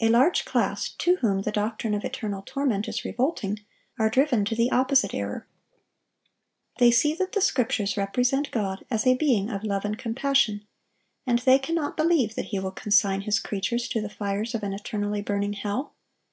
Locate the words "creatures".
13.38-13.86